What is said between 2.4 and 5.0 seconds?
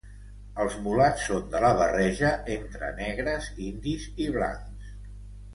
entre negres, indis i blancs.